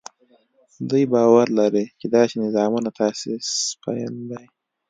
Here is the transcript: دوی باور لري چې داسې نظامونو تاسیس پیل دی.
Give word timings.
دوی 0.89 1.03
باور 1.13 1.47
لري 1.59 1.85
چې 1.99 2.05
داسې 2.15 2.35
نظامونو 2.43 2.89
تاسیس 2.99 3.47
پیل 3.83 4.13
دی. 4.29 4.45